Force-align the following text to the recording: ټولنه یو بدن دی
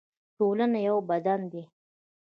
ټولنه 0.37 0.79
یو 0.87 0.97
بدن 1.09 1.41
دی 1.51 1.63